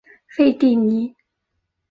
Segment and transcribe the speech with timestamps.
[0.25, 1.15] 费蒂尼。